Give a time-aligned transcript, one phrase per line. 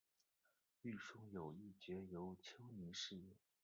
[0.81, 3.37] 王顺友一角由邱林饰演。